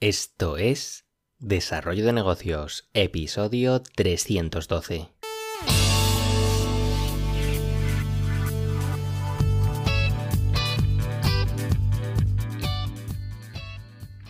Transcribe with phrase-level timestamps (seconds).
[0.00, 1.06] Esto es
[1.40, 5.08] Desarrollo de Negocios, episodio 312.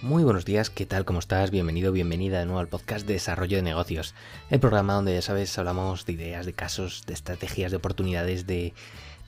[0.01, 1.05] Muy buenos días, ¿qué tal?
[1.05, 1.51] ¿Cómo estás?
[1.51, 4.15] Bienvenido, bienvenida de nuevo al podcast Desarrollo de Negocios,
[4.49, 8.73] el programa donde ya sabes hablamos de ideas, de casos, de estrategias, de oportunidades, de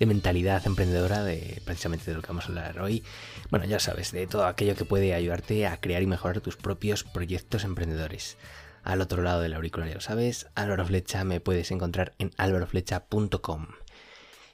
[0.00, 3.04] de mentalidad emprendedora, de precisamente de lo que vamos a hablar hoy.
[3.50, 7.04] Bueno, ya sabes, de todo aquello que puede ayudarte a crear y mejorar tus propios
[7.04, 8.38] proyectos emprendedores.
[8.82, 13.66] Al otro lado del auricular, ya lo sabes, Álvaro Flecha me puedes encontrar en álvaroflecha.com.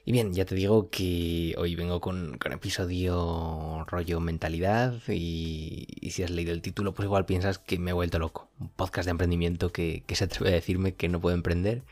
[0.03, 6.23] Y bien, ya te digo que hoy vengo con, con episodio rollo mentalidad y, si
[6.23, 8.49] has leído el título pues igual piensas que me he vuelto loco.
[8.59, 11.83] Un podcast de emprendimiento que, que se atreve a decirme que no puedo emprender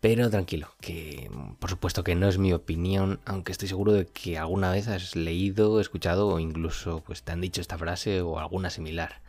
[0.00, 4.38] pero tranquilo, que por supuesto que no es mi opinión, aunque estoy seguro de que
[4.38, 8.70] alguna vez has leído, escuchado o incluso pues te han dicho esta frase o alguna
[8.70, 9.20] similar.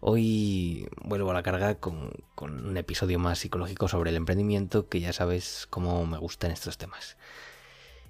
[0.00, 5.00] Hoy vuelvo a la carga con, con un episodio más psicológico sobre el emprendimiento, que
[5.00, 7.16] ya sabes cómo me gustan estos temas.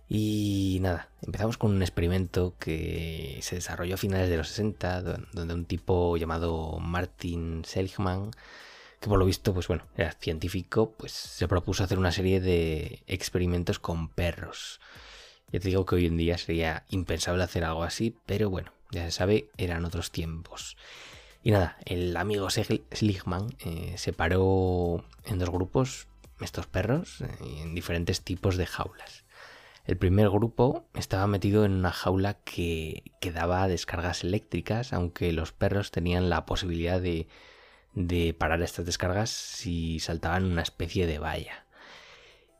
[0.08, 5.54] Y nada, empezamos con un experimento que se desarrolló a finales de los 60, donde
[5.54, 8.30] un tipo llamado Martin Seligman
[9.05, 13.02] que por lo visto, pues bueno, era científico, pues se propuso hacer una serie de
[13.06, 14.80] experimentos con perros.
[15.52, 19.05] Ya te digo que hoy en día sería impensable hacer algo así, pero bueno, ya
[19.05, 20.78] se sabe, eran otros tiempos.
[21.42, 26.08] Y nada, el amigo Seligman eh, separó en dos grupos
[26.41, 27.28] estos perros eh,
[27.61, 29.27] en diferentes tipos de jaulas.
[29.84, 35.52] El primer grupo estaba metido en una jaula que, que daba descargas eléctricas, aunque los
[35.52, 37.28] perros tenían la posibilidad de
[37.94, 41.64] de parar estas descargas si saltaban una especie de valla.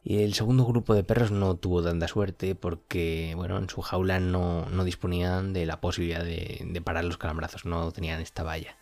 [0.03, 4.21] Y el segundo grupo de perros no tuvo tanta suerte porque, bueno, en su jaula
[4.21, 8.77] no, disponían de la posibilidad de, de, parar los calambrazos, no tenían esta valla.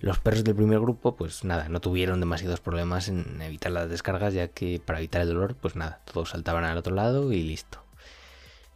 [0.00, 4.34] Los perros del primer grupo, pues nada, no tuvieron demasiados problemas en evitar las descargas,
[4.34, 7.83] ya que para evitar el dolor, pues nada, todos saltaban al otro lado y listo.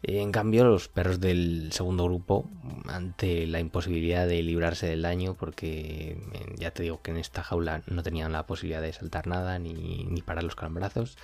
[0.03, 2.49] En cambio, los perros del segundo grupo,
[2.87, 6.17] ante la imposibilidad de librarse del daño, porque
[6.57, 10.05] ya te digo que en esta jaula no tenían la posibilidad de saltar nada ni,
[10.05, 11.17] ni parar los calambrazos,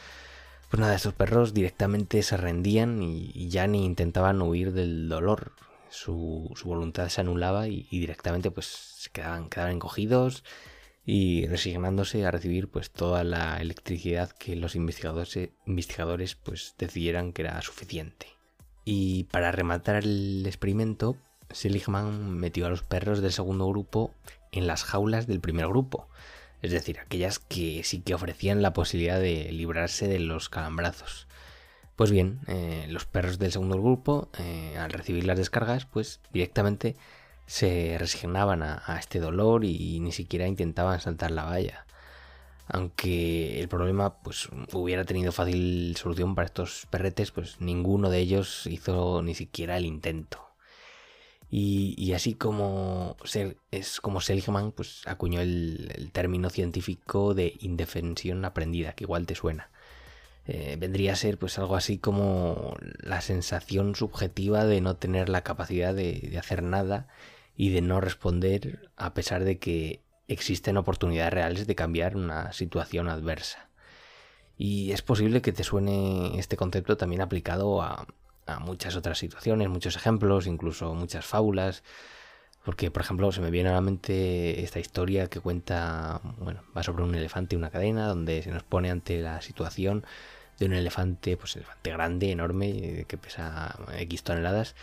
[0.75, 5.53] pues nada, estos perros directamente se rendían y, ya ni intentaban huir del dolor.
[5.89, 10.43] Su, voluntad se anulaba y, directamente pues se quedaban, quedaban encogidos
[11.07, 17.43] y resignándose a recibir pues toda la electricidad que los investigadores, investigadores pues decidieran que
[17.43, 18.34] era suficiente.
[18.85, 21.17] Y para rematar el experimento,
[21.51, 24.13] Seligman metió a los perros del segundo grupo
[24.53, 26.09] en las jaulas del primer grupo,
[26.63, 31.27] es decir, aquellas que sí que ofrecían la posibilidad de librarse de los calambrazos.
[31.97, 36.97] Pues bien, eh, los perros del segundo grupo, eh, al recibir las descargas, pues directamente
[37.47, 41.85] se resignaban a, este dolor y ni siquiera intentaban saltar la valla
[42.67, 48.67] aunque el problema pues hubiera tenido fácil solución para estos perretes, pues ninguno de ellos
[48.67, 50.41] hizo ni siquiera el intento.
[51.51, 53.17] Y, así como
[53.71, 59.71] es como Seligman pues acuñó el, término científico de indefensión aprendida, que igual te suena.
[60.47, 65.43] Eh, vendría a ser pues algo así como la sensación subjetiva de no tener la
[65.43, 67.07] capacidad de hacer nada
[67.57, 73.09] y de no responder a pesar de que existen oportunidades reales de cambiar una situación
[73.09, 73.69] adversa.
[74.57, 78.07] Y es posible que te suene este concepto también aplicado a,
[78.61, 81.83] muchas otras situaciones, muchos ejemplos, incluso muchas fábulas.
[82.65, 86.83] Porque, por ejemplo, se me viene a la mente esta historia que cuenta, bueno, va
[86.83, 90.05] sobre un elefante y una cadena, donde se nos pone ante la situación
[90.59, 94.77] de un elefante, pues elefante grande, enorme, que pesa X toneladas,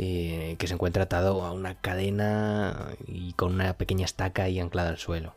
[0.00, 4.90] eh, que se encuentra atado a una cadena y con una pequeña estaca y anclada
[4.90, 5.34] al suelo.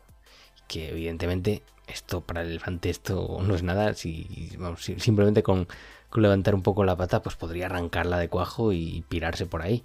[0.68, 4.52] Que evidentemente esto para el elefante esto no es nada, si,
[4.98, 5.66] simplemente con,
[6.14, 9.82] levantar un poco la pata pues podría arrancarla de cuajo y pirarse por ahí.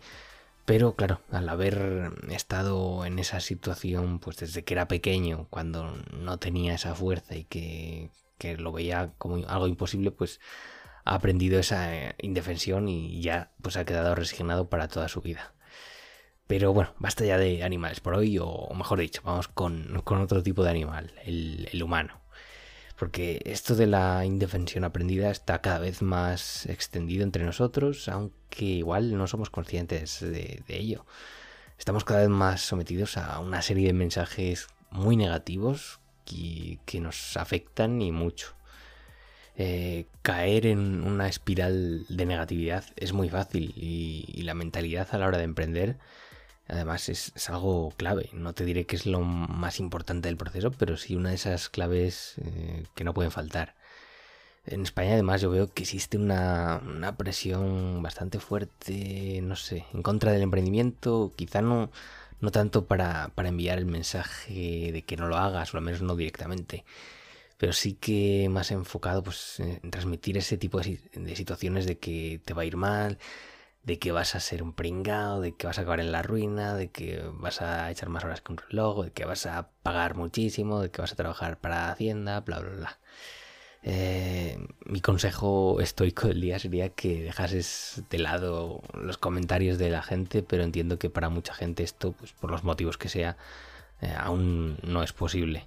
[0.66, 6.38] Pero claro, al haber estado en esa situación pues desde que era pequeño, cuando no
[6.38, 8.12] tenía esa fuerza y que
[8.60, 10.40] lo veía como algo imposible, pues
[11.08, 15.54] ha aprendido esa eh, indefensión y ya pues ha quedado resignado para toda su vida.
[16.48, 20.64] Pero bueno, basta ya de animales por hoy, o mejor dicho, vamos con, otro tipo
[20.64, 22.22] de animal, el, humano.
[22.98, 29.16] Porque esto de la indefensión aprendida está cada vez más extendido entre nosotros, aunque igual
[29.18, 31.06] no somos conscientes de, ello.
[31.78, 37.38] Estamos cada vez más sometidos a una serie de mensajes muy negativos que, que nos
[37.38, 38.57] afectan y mucho.
[39.60, 45.26] Eh, caer en una espiral de negatividad es muy fácil y, la mentalidad a la
[45.28, 45.98] hora de emprender
[46.70, 48.30] Además es, algo clave.
[48.34, 51.70] No te diré que es lo más importante del proceso, pero sí una de esas
[51.70, 53.76] claves eh, que no pueden faltar.
[54.66, 60.04] En España además yo veo que existe una, una, presión bastante fuerte, no sé, en
[60.04, 61.90] contra del emprendimiento, quizá no,
[62.42, 66.02] no tanto para, para enviar el mensaje de que no lo hagas, o al menos
[66.02, 66.84] no directamente,
[67.58, 72.54] pero sí que más enfocado pues, en transmitir ese tipo de, situaciones de que te
[72.54, 73.18] va a ir mal,
[73.84, 76.76] de que vas a ser un pringao, de que vas a acabar en la ruina,
[76.76, 80.16] de que vas a echar más horas que un reloj, de que vas a pagar
[80.16, 83.00] muchísimo, de que vas a trabajar para Hacienda, bla, bla, bla.
[83.84, 90.04] Eh, mi consejo estoico del día sería que dejases de lado los comentarios de la
[90.04, 93.38] gente, pero entiendo que para mucha gente esto, pues por los motivos que sea,
[94.02, 95.66] eh, aún no es posible.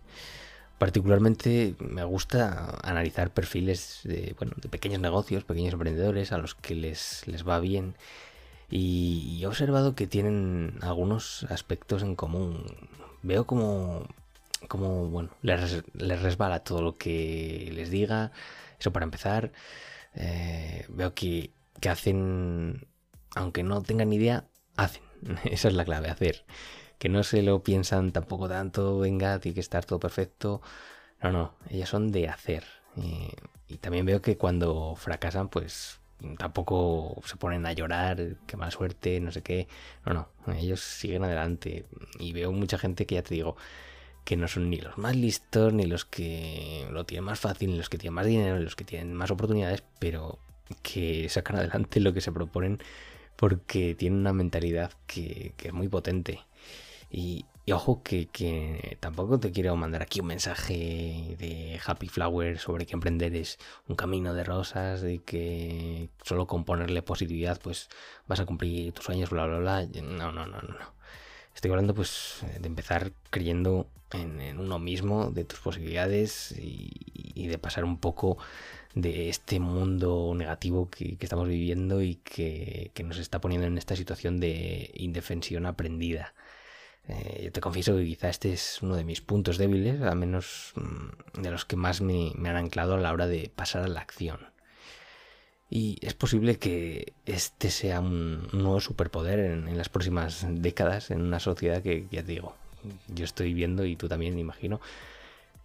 [0.80, 6.74] Particularmente me gusta analizar perfiles de, bueno, de pequeños negocios, pequeños emprendedores a los que
[6.74, 7.96] les, les va bien.
[8.70, 12.64] Y, he observado que tienen algunos aspectos en común.
[13.22, 14.06] Veo como,
[14.68, 15.82] como bueno, les,
[16.22, 18.32] resbala todo lo que les diga.
[18.78, 19.52] Eso para empezar.
[20.14, 21.50] Eh, veo que,
[21.80, 22.86] que hacen,
[23.34, 24.46] aunque no tengan idea,
[24.76, 25.02] hacen.
[25.44, 26.46] Esa es la clave, hacer
[27.00, 30.62] que no se lo piensan tampoco tanto, venga, tiene que estar todo perfecto.
[31.22, 32.64] No, no, ellas son de hacer.
[33.68, 36.00] y también veo que cuando fracasan, pues
[36.38, 39.68] tampoco se ponen a llorar, qué mala suerte, no sé qué.
[40.04, 40.12] No,
[40.46, 41.86] no, ellos siguen adelante.
[42.18, 43.56] Y veo mucha gente que ya te digo,
[44.24, 47.78] que no son ni los más listos, ni los que lo tienen más fácil, ni
[47.78, 50.38] los que tienen más dinero, ni los que tienen más oportunidades, pero
[50.82, 52.78] que sacan adelante lo que se proponen
[53.36, 56.40] porque tienen una mentalidad que, que es muy potente.
[57.10, 62.94] Y, ojo que, tampoco te quiero mandar aquí un mensaje de Happy Flower sobre que
[62.94, 63.58] emprender es
[63.88, 67.88] un camino de rosas, de que solo con ponerle positividad pues
[68.26, 69.86] vas a cumplir tus sueños, bla, bla, bla.
[70.02, 71.00] No, no, no, no.
[71.54, 77.84] Estoy hablando pues de empezar creyendo en, uno mismo, de tus posibilidades y, de pasar
[77.84, 78.38] un poco
[78.94, 83.96] de este mundo negativo que, estamos viviendo y que, que, nos está poniendo en esta
[83.96, 86.34] situación de indefensión aprendida.
[87.08, 90.72] Eh, yo te confieso que quizá este es uno de mis puntos débiles, al menos
[90.76, 94.00] mm, de los que más me, han anclado a la hora de pasar a la
[94.00, 94.40] acción.
[95.68, 101.40] Y es posible que este sea un, nuevo superpoder en, las próximas décadas en una
[101.40, 102.56] sociedad que, ya te digo,
[103.08, 104.80] yo estoy viendo y tú también imagino,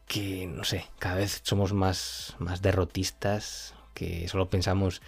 [0.08, 5.02] que no sé, cada vez somos más, más derrotistas, que solo pensamos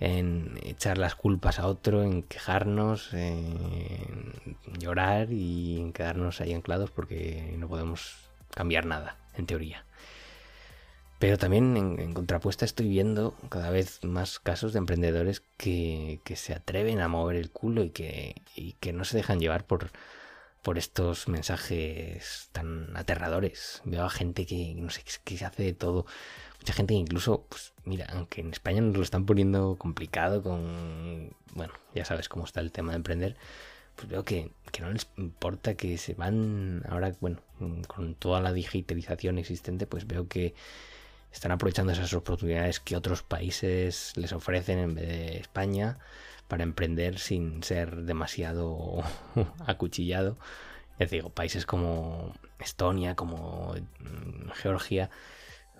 [0.00, 4.32] en echar las culpas a otro, en quejarnos, en
[4.78, 8.16] llorar y en quedarnos ahí anclados porque no podemos
[8.50, 9.84] cambiar nada, en teoría.
[11.18, 17.00] Pero también en, contrapuesta estoy viendo cada vez más casos de emprendedores que, se atreven
[17.00, 19.90] a mover el culo y que, y que no se dejan llevar por,
[20.64, 23.82] por estos mensajes tan aterradores.
[23.84, 26.06] Veo a gente que, no sé, que se hace de todo
[26.64, 31.74] mucha gente incluso, pues mira, aunque en España nos lo están poniendo complicado con, bueno,
[31.94, 33.36] ya sabes cómo está el tema de emprender,
[33.96, 34.50] pues veo que,
[34.80, 37.40] no les importa que se van ahora, bueno,
[37.86, 40.54] con toda la digitalización existente, pues veo que
[41.30, 45.98] están aprovechando esas oportunidades que otros países les ofrecen en vez de España
[46.48, 49.02] para emprender sin ser demasiado
[49.66, 50.36] acuchillado.
[50.98, 55.10] Ya digo, países como Estonia, como mm, Georgia,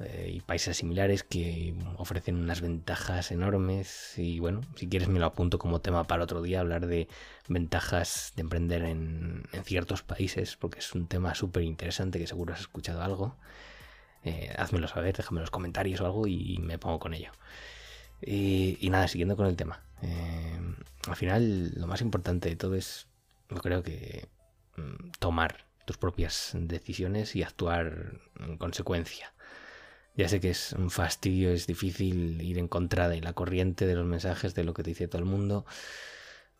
[0.01, 5.27] eh, y países similares que ofrecen unas ventajas enormes y bueno, si quieres me lo
[5.27, 7.07] apunto como tema para otro día, hablar de
[7.47, 12.61] ventajas de emprender en, ciertos países, porque es un tema súper interesante que seguro has
[12.61, 13.37] escuchado algo.
[14.25, 17.31] Eh, házmelo saber, déjame los comentarios o algo y me pongo con ello.
[18.21, 19.83] Y, nada, siguiendo con el tema.
[20.03, 20.34] Eh,
[21.07, 23.07] al final, lo más importante de todo es,
[23.51, 24.29] yo creo que
[24.77, 29.35] mm, tomar tus propias decisiones y actuar en consecuencia.
[30.17, 33.95] Ya sé que es un fastidio, es difícil ir en contra de la corriente de
[33.95, 35.67] los mensajes de lo que te dice todo el mundo.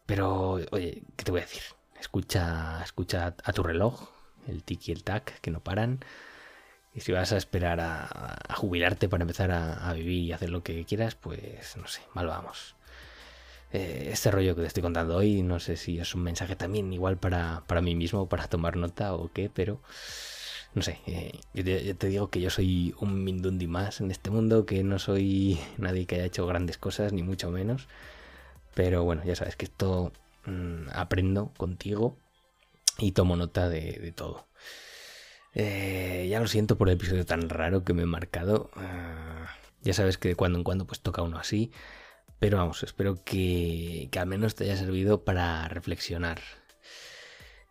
[0.07, 1.63] Pero, oye, ¿qué te voy a decir?
[1.99, 4.11] Escucha, escucha a tu reloj,
[4.49, 6.01] el tic y el tac, que no paran.
[6.95, 10.85] Y si vas a esperar a, jubilarte para empezar a, vivir y hacer lo que
[10.85, 12.77] quieras, pues no sé, mal vamos.
[13.73, 16.93] Eh, este rollo que te estoy contando hoy, no sé si es un mensaje también
[16.93, 19.81] igual para, para mí mismo, para tomar nota o qué, pero
[20.75, 24.67] no sé, eh, yo, te, digo que yo soy un Mindundi más en este mundo,
[24.67, 27.87] que no soy nadie que haya hecho grandes cosas, ni mucho menos.
[28.75, 30.13] Pero bueno, ya sabes que esto
[30.47, 32.17] mm, aprendo contigo
[32.99, 34.49] y tomo nota de, todo.
[35.55, 38.71] Eh, ya lo siento por el episodio tan raro que me he marcado.
[38.75, 39.47] Ah,
[39.83, 41.71] ya sabes que de cuando en cuando pues toca uno así.
[42.45, 46.43] Pero vamos, espero que, que al menos te haya servido para reflexionar.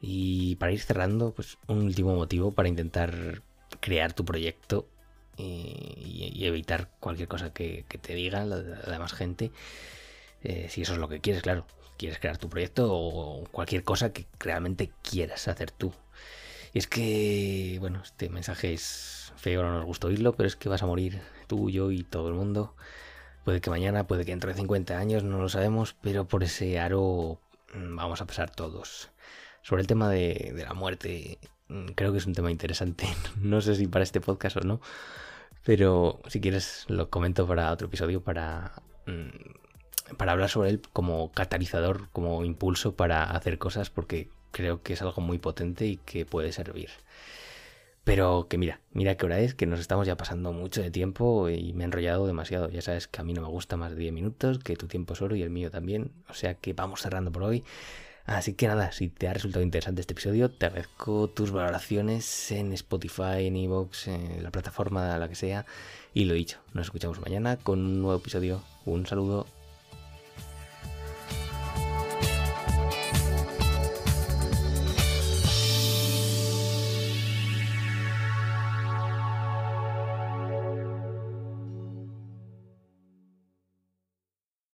[0.01, 3.43] Y para ir cerrando, pues un último motivo para intentar
[3.81, 4.89] crear tu proyecto
[5.37, 9.51] y, evitar cualquier cosa que, te diga la, demás gente.
[10.41, 11.67] Eh, si eso es lo que quieres, claro.
[11.95, 15.93] Quieres crear tu proyecto o cualquier cosa que realmente quieras hacer tú.
[16.73, 20.67] Y es que, bueno, este mensaje es feo, no nos gusta oírlo, pero es que
[20.67, 22.73] vas a morir tú, yo y todo el mundo.
[23.43, 26.79] Puede que mañana, puede que dentro de 50 años, no lo sabemos, pero por ese
[26.79, 27.39] aro
[27.73, 29.09] mm, vamos a pasar todos.
[29.61, 33.05] Sobre el tema de, la muerte, mm, creo que es un tema interesante.
[33.37, 34.81] No sé si para este podcast o no,
[35.63, 38.23] pero si quieres lo comento para otro episodio mm,
[40.17, 45.01] para hablar sobre él como catalizador, como impulso para hacer cosas, porque creo que es
[45.01, 46.89] algo muy potente y que puede servir.
[48.03, 51.49] Pero que mira, mira qué hora es, que nos estamos ya pasando mucho de tiempo
[51.49, 52.69] y me he enrollado demasiado.
[52.69, 55.13] Ya sabes que a mí no me gusta más de 10 minutos, que tu tiempo
[55.13, 56.11] es oro y el mío también.
[56.29, 57.63] O sea que vamos cerrando por hoy.
[58.25, 62.71] Así que nada, si te ha resultado interesante este episodio, te agradezco tus valoraciones en
[62.73, 65.65] Spotify, en Evox, en la plataforma, la que sea.
[66.13, 68.63] Y lo dicho, nos escuchamos mañana con un nuevo episodio.
[68.85, 69.45] Un saludo.